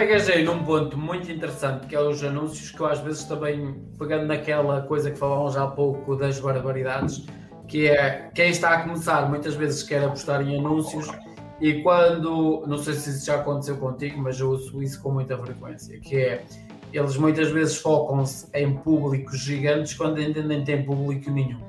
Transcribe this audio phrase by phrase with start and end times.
[0.00, 3.74] pegas aí num ponto muito interessante que é os anúncios, que eu às vezes também,
[3.98, 7.26] pegando naquela coisa que falávamos já há pouco das barbaridades,
[7.68, 11.06] que é quem está a começar muitas vezes quer apostar em anúncios
[11.60, 15.36] e quando, não sei se isso já aconteceu contigo, mas eu uso isso com muita
[15.36, 16.44] frequência, que é
[16.94, 21.60] eles muitas vezes focam-se em públicos gigantes quando ainda nem têm público nenhum.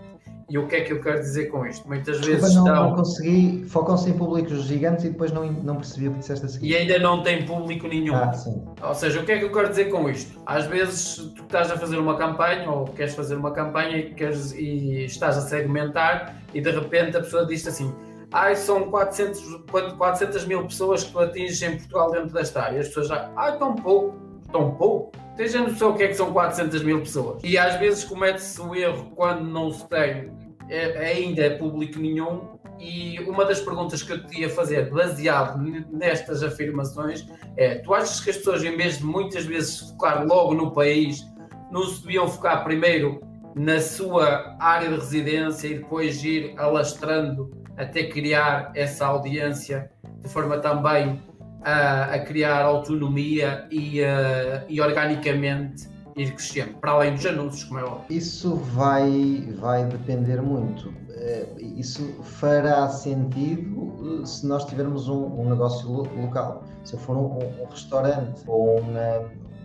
[0.51, 1.87] E o que é que eu quero dizer com isto?
[1.87, 2.89] Muitas Desculpa, vezes não, estão...
[2.89, 6.49] não consegui, focam-se em públicos gigantes e depois não, não percebi o que disseste a
[6.49, 6.67] seguir.
[6.67, 8.13] E ainda não tem público nenhum.
[8.13, 8.61] Ah, sim.
[8.83, 10.41] Ou seja, o que é que eu quero dizer com isto?
[10.45, 14.51] Às vezes tu estás a fazer uma campanha ou queres fazer uma campanha e, queres,
[14.51, 17.93] e estás a segmentar e de repente a pessoa diz assim
[18.33, 19.63] ai, são 400,
[19.97, 22.79] 400 mil pessoas que tu atinges em Portugal dentro desta área.
[22.79, 24.17] As pessoas já, ai, tão pouco,
[24.51, 25.11] tão pouco.
[25.35, 27.41] Tens a noção o que é que são 400 mil pessoas?
[27.43, 30.31] E às vezes comete-se o erro quando não se tem
[30.79, 32.59] ainda é público nenhum.
[32.79, 35.59] E uma das perguntas que eu te ia fazer, baseado
[35.91, 40.53] nestas afirmações, é: tu achas que as pessoas, em vez de muitas vezes focar logo
[40.53, 41.25] no país,
[41.71, 43.21] não se deviam focar primeiro
[43.55, 49.91] na sua área de residência e depois ir alastrando até criar essa audiência
[50.23, 51.21] de forma também
[51.63, 57.79] a, a criar autonomia e, uh, e organicamente ir crescendo, para além dos anúncios, como
[57.79, 58.05] é óbvio.
[58.09, 60.93] Isso vai, vai depender muito.
[61.09, 66.63] Eh, isso fará sentido eh, se nós tivermos um, um negócio local.
[66.83, 68.91] Se eu for um, um restaurante ou um,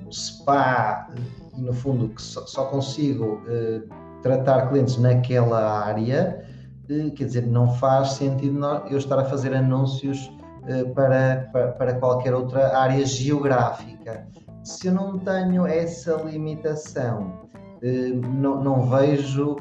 [0.07, 1.09] um, spa
[1.57, 3.89] e, no fundo, que só, só consigo uh,
[4.23, 6.45] tratar clientes naquela área,
[6.91, 10.31] uh, quer dizer, não faz sentido eu estar a fazer anúncios
[10.63, 14.27] uh, para, para, para qualquer outra área geográfica
[14.67, 17.49] se eu não tenho essa limitação,
[17.81, 19.57] eh, não, não vejo.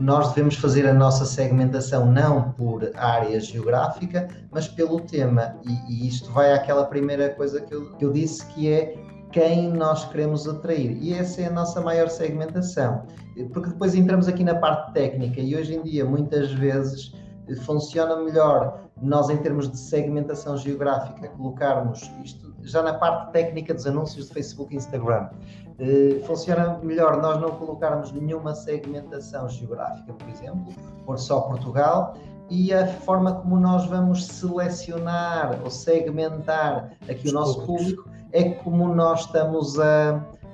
[0.00, 5.56] Nós devemos fazer a nossa segmentação não por área geográfica, mas pelo tema.
[5.62, 8.96] E, e isto vai àquela primeira coisa que eu, que eu disse, que é
[9.30, 10.96] quem nós queremos atrair.
[11.00, 13.06] E essa é a nossa maior segmentação.
[13.52, 17.14] Porque depois entramos aqui na parte técnica e hoje em dia, muitas vezes,
[17.64, 23.86] funciona melhor nós, em termos de segmentação geográfica, colocarmos isto já na parte técnica dos
[23.86, 25.28] anúncios de Facebook e Instagram.
[25.80, 30.72] Uh, funciona melhor nós não colocarmos nenhuma segmentação geográfica, por exemplo,
[31.04, 32.14] por só Portugal,
[32.48, 38.50] e a forma como nós vamos selecionar ou segmentar aqui Os o nosso público é
[38.50, 40.10] como nós estamos a,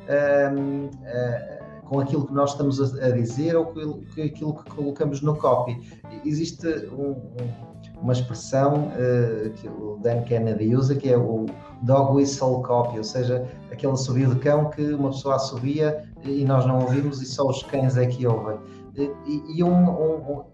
[0.08, 1.57] a, a
[1.88, 3.80] com aquilo que nós estamos a, dizer ou com
[4.22, 5.80] aquilo que colocamos no copy.
[6.24, 7.68] Existe um, um
[8.00, 11.46] uma expressão uh, que o Dan Kennedy usa, que é o
[11.82, 16.66] dog whistle copy, ou seja, aquele assobio de cão que uma pessoa assobia e nós
[16.66, 18.58] não ouvimos e só os cães é que ouvem.
[18.96, 20.44] E, e um, um,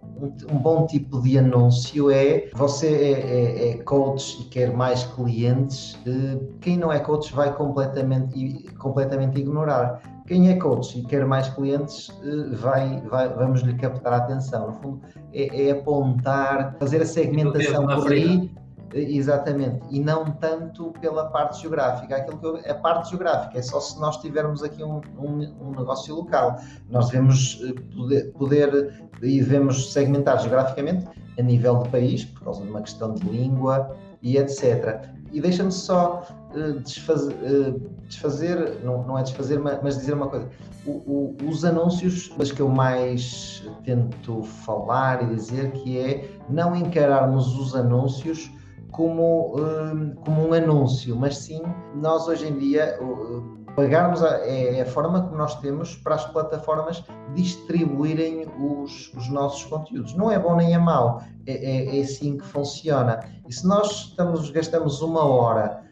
[0.53, 5.99] um, bom tipo de anúncio é você é, é, é, coach e quer mais clientes,
[6.07, 10.03] eh, quem não é coach vai completamente, completamente ignorar.
[10.27, 14.69] Quem é coach e quer mais clientes, eh, vai, vai, vamos lhe captar a atenção.
[14.69, 15.01] No fundo,
[15.33, 18.51] é, é apontar, fazer a segmentação por aí,
[18.95, 22.17] eh, exatamente, e não tanto pela parte geográfica.
[22.17, 25.71] Aquilo que eu, a parte geográfica é só se nós tivermos aqui um, um, um
[25.73, 26.59] negócio local.
[26.89, 31.07] Nós devemos eh, poder, poder e devemos segmentar geograficamente
[31.39, 35.07] a nível de país, por causa de uma questão de língua e etc.
[35.33, 36.23] E deixa-me só
[36.83, 40.49] desfazer, uh, desfazer, não, não é desfazer, mas, mas dizer uma coisa.
[40.87, 46.77] O, o, os anúncios, das que eu mais tento falar e dizer, que é não
[46.77, 48.51] encararmos os anúncios
[48.91, 51.63] como, uh, como um anúncio, mas sim
[51.95, 52.99] nós hoje em dia
[53.75, 57.05] pagarmos a, é a forma que nós temos para as plataformas
[57.35, 60.15] distribuírem os, os nossos conteúdos.
[60.15, 63.21] Não é bom nem é mau, é, é, é assim que funciona.
[63.49, 65.83] E se nós estamos, gastamos uma hora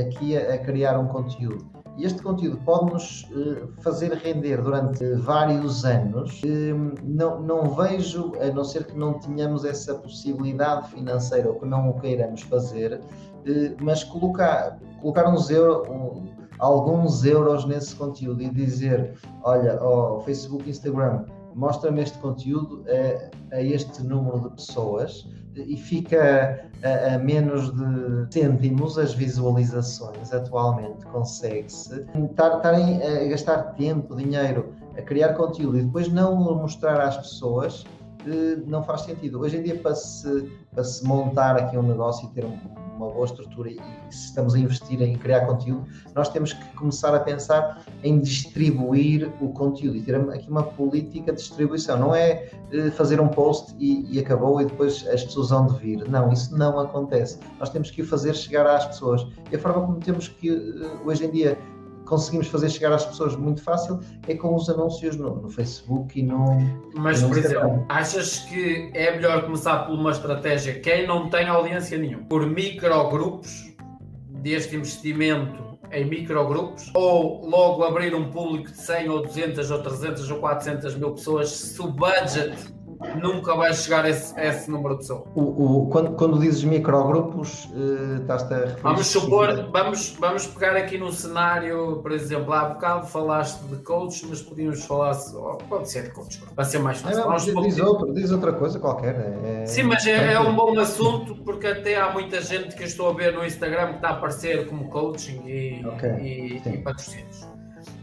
[0.00, 5.84] aqui a, a, criar um conteúdo e este conteúdo pode-nos uh, fazer render durante vários
[5.84, 11.58] anos, uh, não, não vejo, a não ser que não tenhamos essa possibilidade financeira ou
[11.58, 13.00] que não o queiramos fazer,
[13.80, 15.88] mas colocar, colocar uns euros.
[16.58, 19.14] Alguns euros nesse conteúdo e dizer,
[19.44, 21.24] olha, oh, Facebook, Instagram,
[21.54, 28.32] mostra-me este conteúdo a, a, este número de pessoas e fica a, a, menos de
[28.32, 36.08] cêntimos as visualizações atualmente consegue-se estarem a gastar tempo, dinheiro a criar conteúdo e depois
[36.08, 37.84] não mostrar às pessoas
[38.26, 39.40] eh, não faz sentido.
[39.40, 42.56] Hoje em dia para se, para se montar aqui um negócio e ter um
[42.98, 43.76] uma boa estrutura e,
[44.10, 49.32] se estamos a investir em criar conteúdo, nós temos que começar a pensar em distribuir
[49.40, 51.98] o conteúdo e ter aqui uma política de distribuição.
[51.98, 55.78] Não é uh, fazer um post e, e, acabou e depois as pessoas vão de
[55.78, 56.08] vir.
[56.08, 57.38] Não, isso não acontece.
[57.58, 59.26] Nós temos que o fazer chegar às pessoas.
[59.50, 61.58] E a forma como temos que, uh, hoje em dia,
[62.08, 66.22] conseguimos fazer chegar às pessoas muito fácil é com os anúncios no, no Facebook e
[66.22, 66.58] no.
[66.94, 71.46] Mas, no por exemplo, achas que é melhor começar por uma estratégia quem não tem
[71.46, 73.74] audiência nenhuma, por microgrupos
[74.42, 80.30] deste investimento em microgrupos ou logo abrir um público de 100 ou 200 ou 300
[80.30, 82.56] ou 400 mil pessoas se o budget
[83.20, 85.24] nunca vai chegar a esse, a esse número de pessoas.
[85.34, 88.82] O, o, quando, quando dizes microgrupos, uh, estás-te a referir...
[88.82, 94.26] Vamos supor, vamos, vamos pegar aqui num cenário, por exemplo, há bocado falaste de coaches,
[94.28, 95.16] mas podíamos falar,
[95.68, 97.54] pode ser de coaches, para ser mais fácil.
[97.54, 99.14] Não, diz, diz, outro, diz outra coisa qualquer.
[99.44, 99.66] É...
[99.66, 103.10] Sim, mas é, é, um bom assunto, porque até há muita gente que eu estou
[103.10, 106.10] a ver no Instagram que está a aparecer como coaching e, okay.
[106.20, 107.42] e, e patrocínios.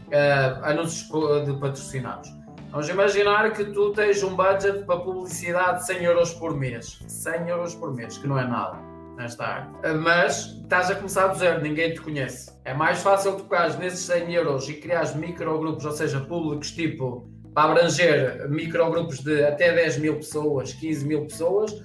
[0.06, 1.08] Uh, anúncios
[1.44, 2.35] de patrocinados.
[2.76, 6.98] Vamos imaginar que tu tens um budget para publicidade de 100 euros por mês.
[7.08, 8.78] 100 euros por mês, que não é nada
[9.16, 9.94] nesta área.
[9.94, 12.52] Mas estás a começar do zero, ninguém te conhece.
[12.66, 17.70] É mais fácil tocares nesses 100 euros e criares microgrupos, ou seja, públicos tipo para
[17.70, 21.82] abranger microgrupos de até 10 mil pessoas, 15 mil pessoas,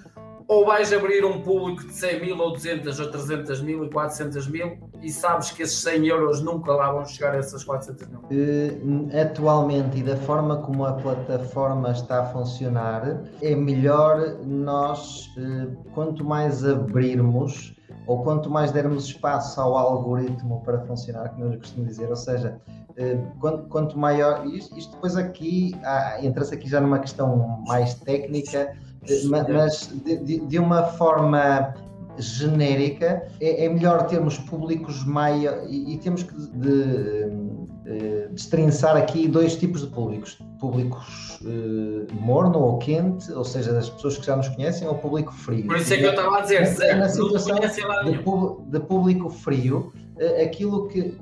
[0.48, 4.48] ou vais abrir um público de 100 mil, ou 200, ou 300 mil e 400
[4.48, 8.20] mil e sabes que esses 100 euros nunca lá vão chegar a essas 400 mil?
[8.20, 15.76] Uh, atualmente e da forma como a plataforma está a funcionar, é melhor nós, uh,
[15.94, 17.76] quanto mais abrirmos
[18.08, 22.60] ou quanto mais dermos espaço ao algoritmo para funcionar, como eu costumo dizer, ou seja,
[22.90, 25.72] uh, quanto, quanto, maior, isto, isto depois aqui,
[26.22, 28.76] entra-se aqui já numa questão mais técnica,
[29.30, 31.74] mas de, de, uma forma
[32.18, 37.30] genérica, é, é, melhor termos públicos maiores e, e, temos que de,
[37.84, 43.90] de, destrinçar aqui dois tipos de públicos: públicos uh, morno ou quente, ou seja, das
[43.90, 45.66] pessoas que já nos conhecem, ou público frio.
[45.66, 49.92] Por isso é que eu estava a dizer, Zé, na situação de, de, público frio,
[50.18, 51.18] uh, aquilo que,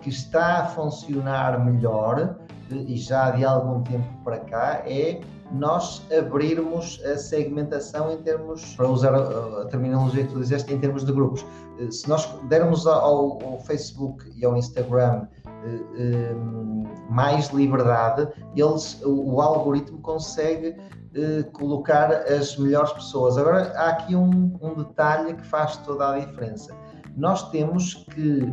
[0.00, 2.36] que está a funcionar melhor
[2.70, 5.20] e já de algum tempo para cá é
[5.52, 11.04] nós abrirmos a segmentação em termos, para usar a, terminologia que tu disseste, em termos
[11.04, 11.44] de grupos.
[11.78, 16.34] Eh, se nós dermos ao, ao Facebook e ao Instagram eh, eh,
[17.10, 20.76] mais liberdade, eles, o, o algoritmo consegue
[21.52, 23.38] colocar as melhores pessoas.
[23.38, 26.74] Agora, há aqui um, um detalhe que faz toda a diferença.
[27.16, 28.52] Nós temos que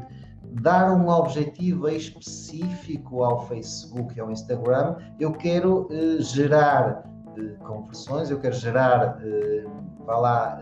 [0.51, 7.03] dar um objetivo específico ao Facebook e ao Instagram, eu quero uh, gerar
[7.37, 10.61] uh, conversões, eu quero gerar, uh, vá lá,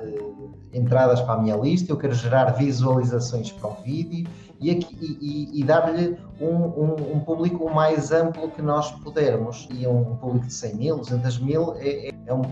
[0.72, 4.30] entradas para a minha lista, eu quero gerar visualizações para o vídeo
[4.62, 9.68] e, e, e dar-lhe um, um, um, público o mais amplo que nós pudermos.
[9.72, 12.44] E um, um público de 100 mil, 200 mil é, é, é, um,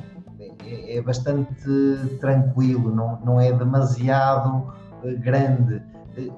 [0.65, 1.53] é, é bastante
[2.19, 4.73] tranquilo, não, não é demasiado
[5.19, 5.83] grande.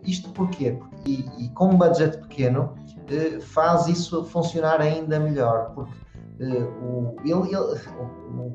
[0.03, 0.77] Isto porquê?
[1.05, 2.73] E, e com um budget pequeno
[3.09, 5.93] eh, faz isso funcionar ainda melhor, porque
[6.39, 8.53] eh, o, ele, ele, o,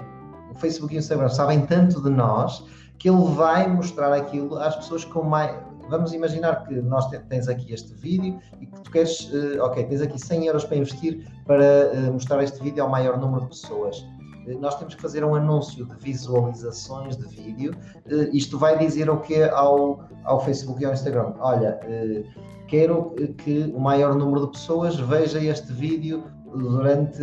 [0.51, 2.65] o Facebook e o Instagram sabem tanto de nós
[2.99, 5.57] que ele vai mostrar aquilo às pessoas com mais.
[5.89, 9.31] Vamos imaginar que nós tens aqui este vídeo e que tu queres,
[9.61, 13.49] ok, tens aqui 100 euros para investir para mostrar este vídeo ao maior número de
[13.49, 14.03] pessoas.
[14.47, 17.75] Eh, nós temos que fazer um anúncio de visualizações de vídeo.
[18.07, 21.35] Eh, isto vai dizer o que ao, ao Facebook e ao Instagram?
[21.39, 22.25] Olha, eh,
[22.69, 26.25] quero que o maior número de pessoas veja este vídeo
[26.55, 27.23] durante.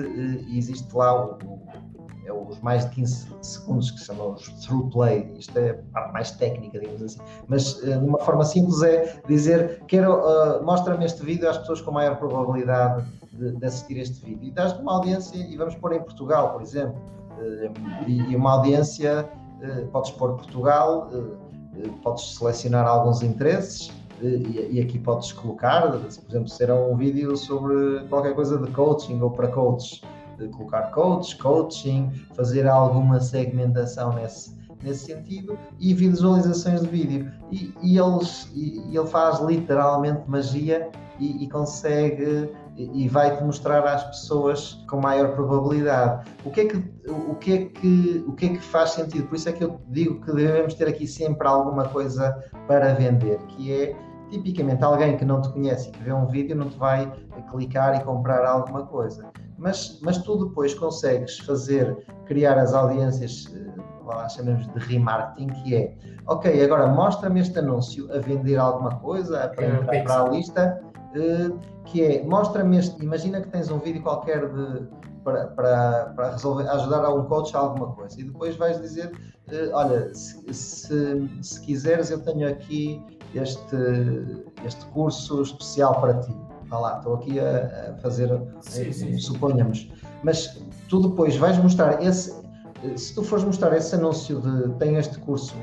[0.56, 1.38] Existe lá o,
[2.26, 6.14] é os mais de 15 segundos que chamam os through play, isto é a parte
[6.14, 11.24] mais técnica, digamos assim, mas de uma forma simples é dizer, quero, uh, mostra-me este
[11.24, 14.48] vídeo às pessoas com maior probabilidade de, de assistir este vídeo.
[14.48, 16.96] E dás uma audiência, e vamos pôr em Portugal, por exemplo,
[17.40, 17.72] eh,
[18.08, 19.30] e, uma audiência,
[19.62, 23.92] eh, podes pôr Portugal, eh, podes selecionar alguns interesses.
[24.24, 29.32] E aqui podes colocar, por exemplo, será um vídeo sobre qualquer coisa de coaching ou
[29.32, 30.04] para coaches,
[30.50, 37.32] colocar coach, coaching, fazer alguma segmentação nesse, nesse sentido e visualizações de vídeo.
[37.52, 44.04] E, e, eles, e, ele faz literalmente magia e, e consegue e vai-te mostrar às
[44.06, 46.28] pessoas com maior probabilidade.
[46.46, 46.78] O que, é que,
[47.10, 49.28] o, que é que, o que é que faz sentido?
[49.28, 53.38] Por isso é que eu digo que devemos ter aqui sempre alguma coisa para vender,
[53.50, 53.96] que é
[54.30, 57.12] tipicamente alguém que não te conhece e que vê um vídeo não te vai
[57.52, 59.30] clicar e comprar alguma coisa.
[59.62, 65.76] Mas, mas tu depois consegues fazer, criar as audiências, eh, lá chamamos de remarketing, que
[65.76, 70.30] é, ok, agora mostra-me este anúncio a vender alguma coisa, para é, entrar para a
[70.30, 70.82] lista,
[71.16, 74.88] uh, que é, mostra-me este, imagina que tens um vídeo qualquer de,
[75.24, 79.12] para, para, para resolver, ajudar a um coach a alguma coisa, e depois vais dizer,
[79.52, 83.00] uh, olha, se, se, se quiseres eu tenho aqui
[83.36, 83.78] este,
[84.66, 86.36] este curso especial para ti.
[86.72, 88.30] Vá lá, estou aqui a, a fazer,
[88.62, 89.18] sim, sim.
[89.18, 89.92] suponhamos.
[90.24, 92.34] Mas tu depois vais mostrar esse,
[92.96, 95.54] se tu fores mostrar esse anúncio de tem este curso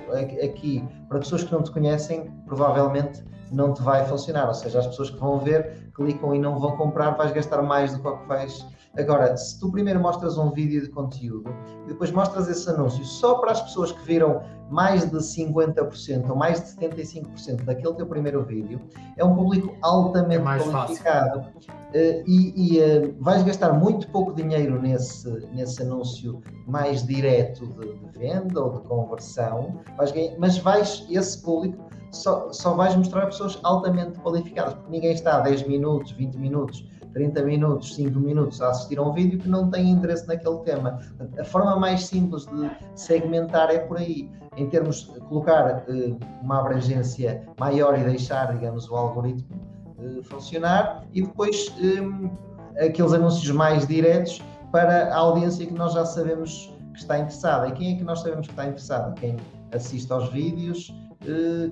[0.45, 4.49] aqui para pessoas que não te conhecem, provavelmente não te vai funcionar.
[4.49, 7.95] Ou seja, as pessoas que vão ver, clicam e não vão comprar, vais gastar mais
[7.95, 8.67] do que o que vais
[8.97, 11.55] Agora, se tu primeiro mostras um vídeo de conteúdo
[11.85, 16.37] e depois mostras esse anúncio só para as pessoas que viram mais de 50% ou
[16.37, 18.81] mais de 75% daquele teu primeiro vídeo,
[19.17, 24.81] é um público altamente é qualificado uh, e, e uh, vais gastar muito pouco dinheiro
[24.81, 31.07] nesse, nesse anúncio mais direto de, de venda ou de conversão, vais ganhar, mas vais,
[31.09, 35.67] esse público só, só vais mostrar a pessoas altamente qualificadas, porque ninguém está a 10
[35.67, 39.91] minutos, 20 minutos 30 minutos, 5 minutos a assistir a um vídeo que não tem
[39.91, 40.99] interesse naquele tema.
[41.39, 46.61] A forma mais simples de segmentar é por aí, em termos de colocar uh, uma
[46.61, 49.61] abrangência maior e deixar, digamos, o algoritmo
[49.99, 56.05] uh, funcionar e depois eh, aqueles anúncios mais diretos para a audiência que nós já
[56.05, 57.69] sabemos que está interessada.
[57.69, 59.15] E quem é que nós sabemos que está interessado?
[59.15, 59.37] Quem
[59.73, 60.95] assiste aos vídeos,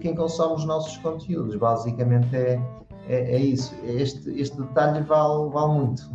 [0.00, 1.56] quem consome os nossos conteúdos.
[1.56, 2.60] Basicamente é,
[3.08, 3.74] é, é isso.
[3.84, 6.10] Este, este detalhe vale, vale muito.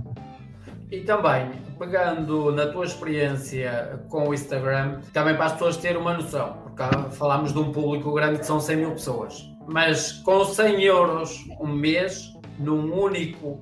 [0.91, 6.13] E também, pegando na tua experiência com o Instagram, também para as pessoas terem uma
[6.13, 10.83] noção, porque falámos de um público grande que são 100 mil pessoas, mas com 100
[10.83, 13.61] euros um mês, num único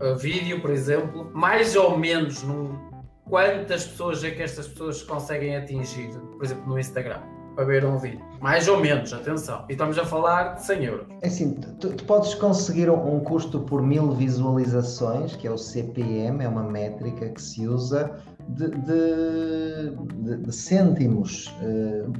[0.00, 2.76] uh, vídeo, por exemplo, mais ou menos num,
[3.24, 7.22] quantas pessoas é que estas pessoas conseguem atingir, por exemplo, no Instagram?
[7.54, 8.20] Para ver um vídeo.
[8.40, 9.64] Mais ou menos, atenção.
[9.68, 11.06] E estamos a falar de 100 euros.
[11.22, 16.44] É assim, tu, tu podes conseguir um, custo por mil visualizações, que é o CPM,
[16.44, 18.10] é uma métrica que se usa
[18.48, 21.46] de, de, de, de cêntimos.
[21.62, 22.12] Uh,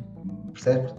[0.52, 0.94] percebes?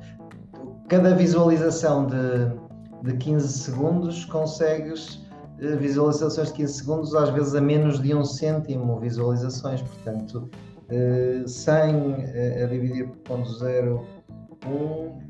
[0.89, 5.15] Cada visualização de, de 15 segundos consegues
[5.60, 10.50] uh, visualizações de 15 segundos, às vezes a menos de um cêntimo visualizações, portanto,
[10.92, 14.15] uh, 100 uh, a dividir por 0
[14.68, 15.26] um,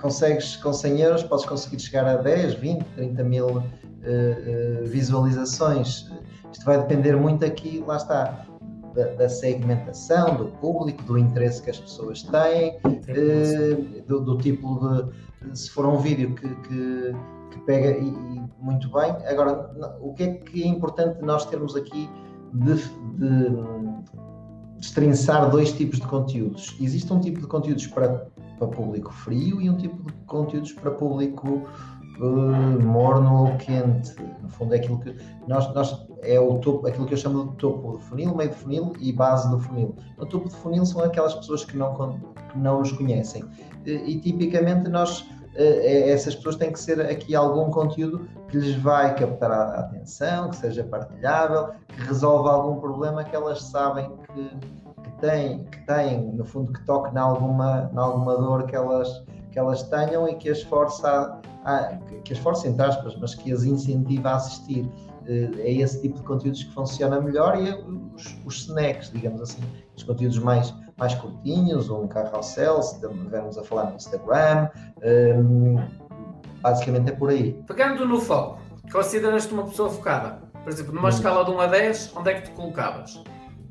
[0.00, 6.10] consegues com 100 euros, podes conseguir chegar a 10, 20, 30 mil uh, uh, visualizações.
[6.52, 8.46] Isto vai depender muito aqui, lá está,
[8.94, 14.78] da, da, segmentação, do público, do interesse que as pessoas têm, uh, do, do, tipo
[14.78, 15.58] de.
[15.58, 17.16] Se for um vídeo que, que,
[17.50, 19.10] que pega e, e, muito bem.
[19.26, 22.08] Agora, o que é que é importante nós termos aqui
[22.54, 22.74] de,
[23.18, 23.56] de
[24.78, 26.74] destrinçar dois tipos de conteúdos?
[26.80, 30.90] Existe um tipo de conteúdos para para público frio e um tipo de conteúdos para
[30.90, 31.62] público
[32.20, 34.14] uh, morno ou quente.
[34.42, 37.56] No fundo, é aquilo que nós, nós é o topo, aquilo que eu chamo de
[37.56, 39.94] topo do funil, meio do funil e base do funil.
[40.18, 42.18] No topo do funil são aquelas pessoas que não,
[42.50, 43.44] que não nos conhecem.
[43.84, 48.74] E, e tipicamente nós é, essas pessoas têm que ser aqui algum conteúdo que lhes
[48.76, 54.50] vai captar a atenção, que seja partilhável, que resolva algum problema que elas sabem que,
[55.24, 59.58] têm, que têm, no fundo, que toque em alguma, em alguma dor que elas, que
[59.58, 63.52] elas tenham e que as force a, a, que as force, entre aspas, mas que
[63.52, 64.88] as incentiva a assistir.
[65.26, 67.72] É esse tipo de conteúdos que funciona melhor e
[68.14, 69.62] os, os snacks, digamos assim,
[69.96, 74.68] os conteúdos mais, mais curtinhos, um carrossel, se estivermos a falar no Instagram,
[75.38, 75.78] um,
[76.60, 77.54] basicamente é por aí.
[77.66, 78.60] Pegando no foco,
[78.92, 80.42] consideras-te uma pessoa focada?
[80.62, 81.10] Por exemplo, numa hum.
[81.10, 83.24] escala de 1 a 10, onde é que te colocavas?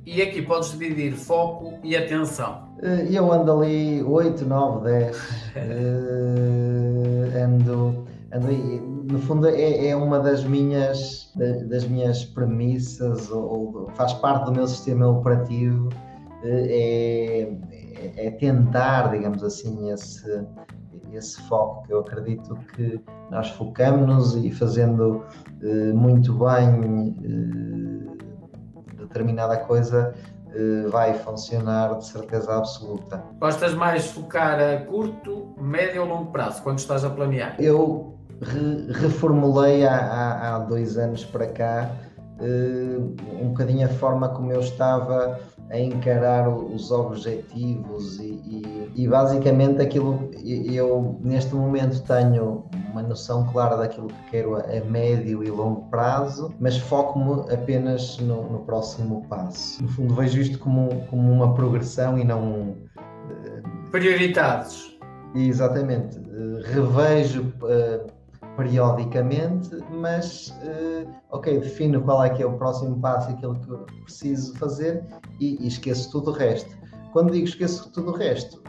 [0.06, 2.68] E aqui podes dividir foco e atenção.
[2.82, 5.18] Eh, eu ando ali 8, 9, 10.
[7.42, 8.82] ando, ando aí.
[9.10, 11.32] No fundo é, é uma das minhas,
[11.70, 15.90] das minhas premissas, ou, ou faz parte do meu sistema operativo,
[16.44, 20.46] eh, é, é tentar, digamos assim, esse,
[21.14, 23.00] esse foco que eu acredito que
[23.32, 25.24] nós focamos e fazendo
[25.62, 28.13] uh, muito bem uh,
[29.14, 30.14] determinada coisa
[30.48, 33.24] uh, vai funcionar de certeza absoluta.
[33.40, 37.56] Gostas mais focar a curto, médio ou longo prazo, quando estás a planear?
[37.60, 41.92] Eu re reformulei há, há, dois anos para cá
[42.40, 45.40] uh, um bocadinho a forma como eu estava
[45.70, 53.46] a encarar os objetivos e, e, e, basicamente aquilo eu neste momento tenho uma noção
[53.48, 59.26] clara daquilo que quero a, médio e longo prazo, mas foco-me apenas no, no, próximo
[59.28, 59.82] passo.
[59.82, 62.76] No fundo vejo isto como, como uma progressão e não
[63.94, 64.98] Prioridades.
[65.36, 66.18] Exatamente.
[66.18, 68.12] Uh, revejo uh,
[68.56, 74.56] periodicamente, mas uh, ok, defino qual é que é o próximo passo aquilo que preciso
[74.58, 75.04] fazer
[75.40, 76.78] e, e esqueço tudo o resto.
[77.12, 78.62] Quando digo esqueço tudo o resto,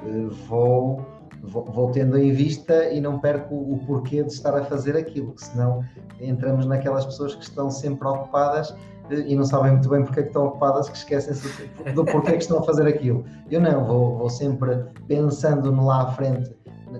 [0.47, 1.05] vou
[1.47, 5.85] vou, tendo em vista e não perco o, porquê de estar a fazer aquilo, senão
[6.21, 8.75] entramos naquelas pessoas que estão sempre ocupadas
[9.11, 12.39] e não sabem muito bem porque é que estão ocupadas, que esquecem-se do porquê que
[12.39, 13.25] estão a fazer aquilo.
[13.51, 16.55] Eu não, vou, vou sempre pensando no lá à frente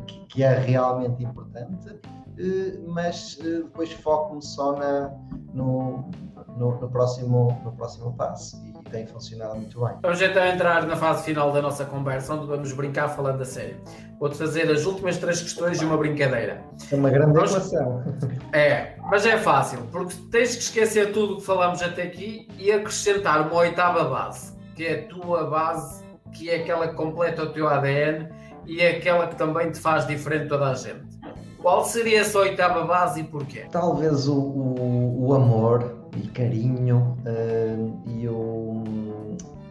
[0.07, 1.99] que, que é realmente importante,
[2.39, 5.15] eh, mas eh, depois foco-me só na,
[5.53, 6.11] no,
[6.59, 9.95] no, no, próximo, no próximo passo e tem funcionado muito bem.
[10.03, 13.77] Vamos então entrar na fase final da nossa conversa, onde vamos brincar falando a sério.
[14.19, 16.63] Vou-te fazer as últimas três questões e uma brincadeira.
[16.91, 17.51] É uma grande vamos...
[17.51, 18.05] equação.
[18.53, 22.71] É, mas é fácil, porque tens que esquecer tudo o que falamos até aqui e
[22.71, 27.53] acrescentar uma oitava base, que é a tua base, que é aquela que completa o
[27.53, 28.29] teu ADN
[28.65, 31.19] e é aquela que também te faz diferente de toda a gente.
[31.61, 33.67] Qual seria essa oitava base e porquê?
[33.73, 38.85] Talvez o, o, o amor e carinho uh, e, o,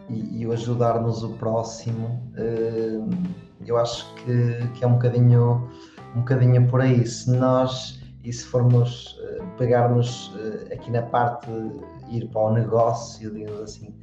[0.08, 2.20] e, e o ajudar-nos o próximo.
[2.36, 3.08] Uh,
[3.66, 5.68] eu acho que, que é um bocadinho,
[6.14, 7.06] um bocadinho por aí.
[7.06, 10.32] Se nós e se formos uh, pegarmos
[10.72, 11.48] aqui na parte
[12.10, 13.94] ir para o negócio, digamos assim,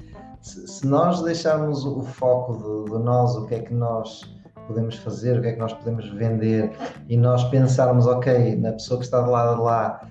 [0.42, 4.24] se, se nós deixarmos o foco de, de nós, o que é que nós
[4.68, 6.72] podemos fazer, o que é que nós podemos vender
[7.08, 10.08] e nós pensarmos, ok, na pessoa que está de lado de lá,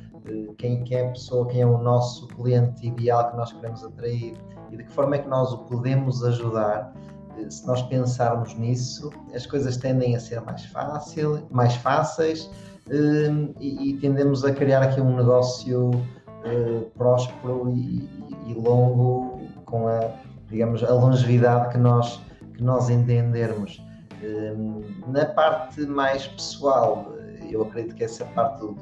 [0.59, 4.35] quem, quem é a pessoa, quem é o nosso cliente ideal que nós queremos atrair
[4.71, 6.93] e de que forma é que nós o podemos ajudar,
[7.39, 12.51] eh, se nós pensarmos nisso, as coisas tendem a ser mais fácil, mais fáceis
[12.91, 18.09] ehm, e, e tendemos a criar aqui um negócio uh, próspero e,
[18.47, 20.01] e, longo com a,
[20.49, 22.21] digamos, a longevidade que nós,
[22.55, 23.83] que nós entendermos.
[24.23, 27.13] Ehm, na parte mais pessoal,
[27.51, 28.77] eu acredito que essa parte do,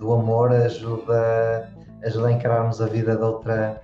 [0.00, 1.70] do amor ajuda,
[2.02, 3.82] ajuda a encararmos a vida de outra,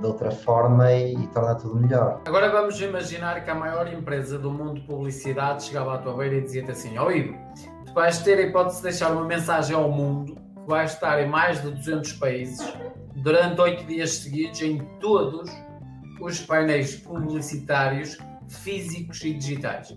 [0.00, 2.20] de outra forma e, e, torna tudo melhor.
[2.26, 6.34] Agora vamos imaginar que a maior empresa do mundo de publicidade chegava à tua beira
[6.34, 7.38] e dizia-te assim: Ó Ivo,
[7.86, 11.28] tu vais ter a hipótese de deixar uma mensagem ao mundo que vai estar em
[11.28, 12.76] mais de 200 países
[13.14, 15.48] durante oito dias seguidos em todos
[16.20, 19.96] os painéis publicitários físicos e digitais.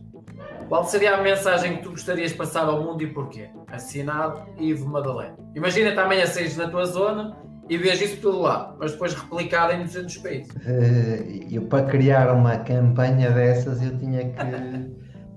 [0.68, 3.50] Qual seria a mensagem que tu gostarias de passar ao mundo e porquê?
[3.72, 5.38] Assinado Ivo Madalena.
[5.56, 7.38] Imagina-te amanhã saís na tua zona
[7.70, 10.52] e vês isso tudo lá, mas depois replicado em 200 países.
[10.56, 14.38] Uh, eu, para criar uma campanha dessas, eu tinha que,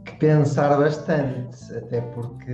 [0.11, 2.53] que pensar bastante, até porque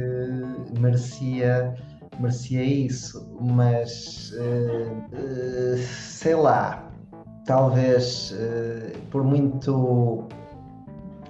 [0.79, 1.75] merecia,
[2.21, 6.91] merecia isso, mas uh, uh, sei lá,
[7.47, 8.35] talvez
[9.11, 10.29] por muito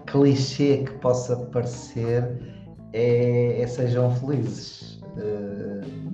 [0.07, 2.25] clichê que possa parecer
[2.93, 5.01] é, é sejam felizes.
[5.17, 6.07] Uh,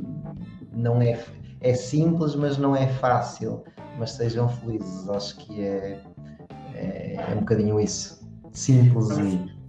[0.74, 1.22] não é,
[1.61, 3.62] é simples, mas não é fácil.
[3.98, 6.00] Mas sejam felizes, acho que é,
[6.74, 8.20] é, é um bocadinho isso.
[8.52, 9.62] Simples e.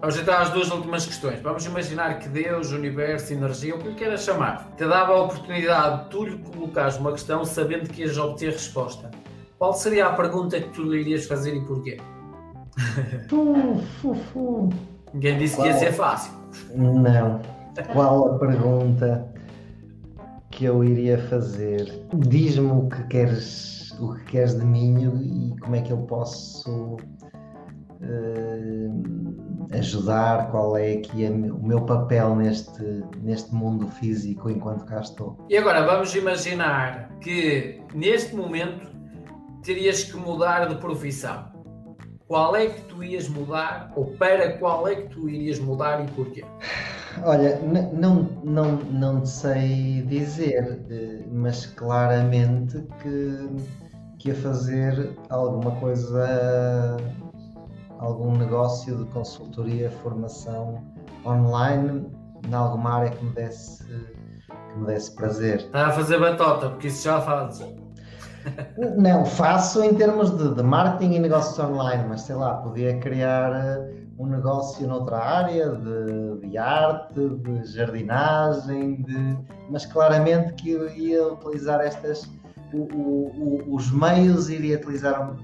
[0.00, 1.40] Vamos então às duas últimas questões.
[1.40, 6.10] Vamos imaginar que Deus, universo, energia, o que queiras chamar, te dava a oportunidade de
[6.10, 9.10] tu lhe colocares uma questão sabendo que ias obter resposta.
[9.58, 11.96] Qual seria a pergunta que tu lhe irias fazer e porquê?
[15.12, 15.66] Ninguém disse Qual?
[15.66, 16.32] que ia ser fácil.
[16.74, 17.40] Não.
[17.92, 19.32] Qual a pergunta
[20.50, 22.06] que eu iria fazer?
[22.14, 26.96] Diz-me o que queres, o que queres de mim e como é que eu posso
[28.00, 28.96] uh,
[29.72, 32.82] ajudar, qual é aqui o meu papel neste,
[33.22, 35.36] neste mundo físico enquanto cá estou.
[35.48, 38.92] E agora vamos imaginar que neste momento
[39.62, 41.53] terias que mudar de profissão
[42.26, 46.10] qual é que tu ias mudar ou para qual é que tu irias mudar e
[46.12, 46.44] porquê?
[47.22, 47.60] Olha,
[47.92, 53.48] não, não, não sei dizer, eh, mas claramente que,
[54.18, 56.96] que ia fazer alguma coisa,
[57.98, 60.82] algum negócio de consultoria, formação
[61.24, 62.10] online,
[62.48, 65.60] em alguma área que me desse, que me desse prazer.
[65.60, 67.83] Está a fazer batota, porque isso já fazes.
[68.96, 73.52] Não, faço em termos de, de, marketing e negócios online, mas sei lá, podia criar
[73.52, 79.38] eh, um negócio noutra área de, de arte, de jardinagem, de,
[79.70, 82.30] mas claramente que ia utilizar estas,
[82.72, 85.34] o, o, os meios iria utilizar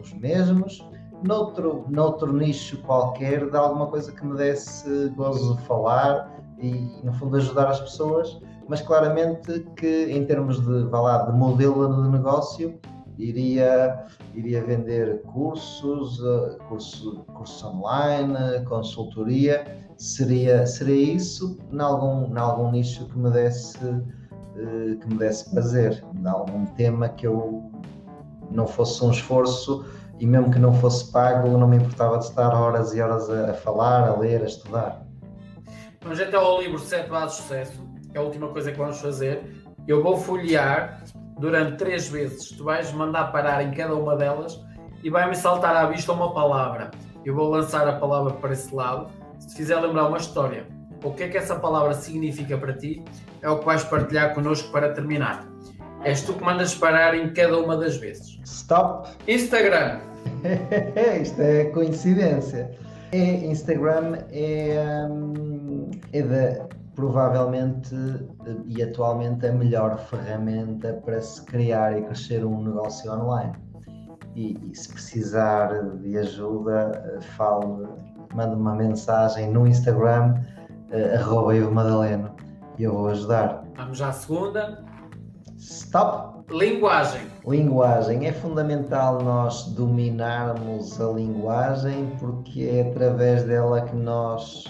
[0.00, 0.84] os mesmos,
[1.22, 7.12] noutro, noutro nicho qualquer, de alguma coisa que me desse gozo de falar e, no
[7.12, 12.78] fundo, ajudar as pessoas mas claramente que em termos de, lá, de modelo de negócio
[13.18, 17.24] iria, iria vender cursos, uh, curso,
[17.66, 19.64] online, consultoria.
[19.96, 25.50] Seria, seria isso em algum, em algum nicho que me desse uh, que me desse
[25.50, 27.70] prazer, algum tema que eu
[28.50, 29.84] não fosse um esforço
[30.18, 33.54] e mesmo que não fosse pago, não me importava de estar horas e horas a
[33.54, 35.11] falar, a ler, a estudar.
[36.02, 39.40] Vamos então ao livro 7 Bases de Sucesso, é a última coisa que vamos fazer.
[39.86, 41.00] Eu vou folhear
[41.38, 42.48] durante três vezes.
[42.48, 44.60] Tu vais mandar parar em cada uma delas
[45.02, 46.90] e vai-me saltar à vista uma palavra.
[47.24, 49.12] Eu vou lançar a palavra para esse lado.
[49.38, 50.66] Se fizer lembrar uma história,
[51.04, 53.04] o que é que essa palavra significa para ti,
[53.40, 55.46] é o que vais partilhar connosco para terminar.
[56.02, 58.40] És tu que mandas parar em cada uma das vezes.
[58.44, 59.08] Stop!
[59.28, 60.00] Instagram.
[61.22, 62.72] Isto é coincidência.
[63.12, 67.94] É, Instagram é, hum, é da, provavelmente
[68.64, 73.52] e atualmente a melhor ferramenta para se criar e crescer um negócio online.
[74.34, 77.86] E, e se precisar de ajuda, fale,
[78.34, 80.34] mande uma mensagem no Instagram,
[80.90, 82.34] uh, arroba Madaleno,
[82.78, 83.62] e eu vou ajudar.
[83.76, 84.82] Vamos à segunda.
[85.58, 86.41] Stop!
[86.52, 87.22] Linguagem.
[87.46, 88.26] Linguagem.
[88.26, 94.64] É fundamental nós dominarmos a linguagem porque é através dela que nós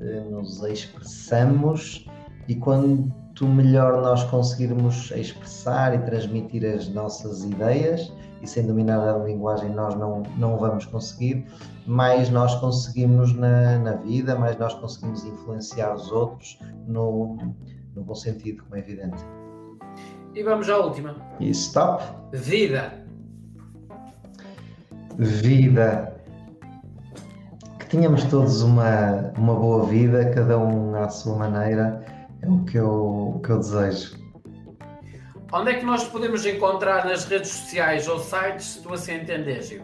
[0.00, 2.06] eh, nos expressamos
[2.48, 9.18] e quanto melhor nós conseguirmos expressar e transmitir as nossas ideias, e sem dominar a
[9.18, 11.44] linguagem nós não, não vamos conseguir,
[11.86, 17.36] mais nós conseguimos na, na vida, mais nós conseguimos influenciar os outros no,
[17.94, 19.22] no bom sentido, como é evidente.
[20.34, 21.16] E vamos à última.
[21.40, 22.04] E stop.
[22.32, 22.92] Vida.
[25.18, 26.14] Vida.
[27.78, 32.04] Que tínhamos todos uma, uma boa vida, cada um à sua maneira,
[32.42, 34.20] é o que eu, o que eu desejo.
[35.52, 39.66] Onde é que nós podemos encontrar nas redes sociais ou sites, se tu assim entendes,
[39.66, 39.82] Gil?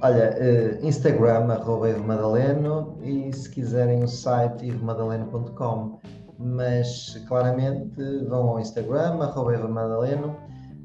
[0.00, 5.98] Olha, uh, Instagram, arroba Madaleno, e se quiserem o site ivomadaleno.com
[6.38, 10.36] mas claramente vão ao Instagram, arroba Madaleno,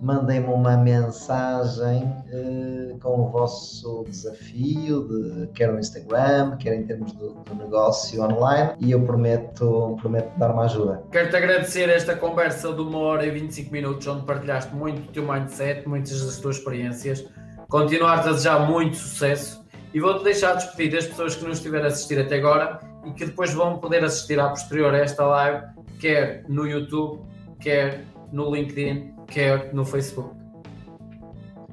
[0.02, 7.14] mandem-me uma mensagem uh, com o vosso desafio, de, quer no Instagram, quer em termos
[7.14, 11.04] do, do, negócio online, e eu prometo, prometo dar uma ajuda.
[11.12, 15.26] Quero-te agradecer esta conversa de uma hora e 25 minutos, onde partilhaste muito do teu
[15.26, 17.26] mindset, muitas das tuas experiências.
[17.70, 19.64] Continuar-te a desejar muito sucesso
[19.94, 23.26] e vou-te deixar despedir das pessoas que nos estiveram a assistir até agora e que
[23.26, 25.66] depois vão poder assistir à posterior a esta live,
[26.00, 27.22] quer no YouTube,
[27.60, 30.36] quer no LinkedIn, quer no Facebook.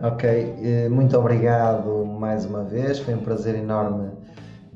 [0.03, 4.11] Ok, eh, muito obrigado mais uma vez, foi um prazer enorme,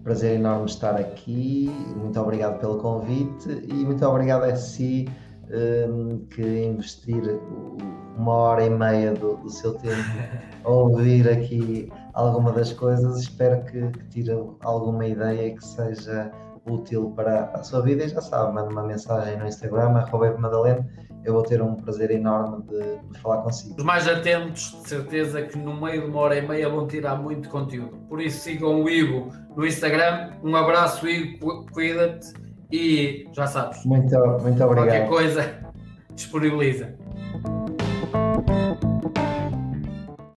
[0.02, 5.08] prazer enorme estar aqui, muito obrigado pelo convite e muito obrigado a si
[5.50, 7.22] um, que investir
[8.16, 9.94] uma hora e meia do, do seu tempo
[10.64, 13.20] a ouvir aqui alguma das coisas.
[13.20, 16.30] Espero que, que tire alguma ideia que seja
[16.66, 20.86] útil para a sua vida e já sabe, manda uma mensagem no Instagram, arroba Madalena,
[21.24, 23.74] eu vou ter um prazer enorme de, de, falar consigo.
[23.78, 27.16] Os mais atentos, de certeza que no meio de uma hora e meia vão tirar
[27.16, 27.96] muito conteúdo.
[28.08, 30.32] Por isso sigam o Ivo no Instagram.
[30.42, 32.32] Um abraço, Ivo, cuida-te
[32.70, 33.84] e já sabes.
[33.86, 34.74] Muito, muito obrigado.
[34.74, 35.54] Qualquer coisa,
[36.14, 36.94] disponibiliza.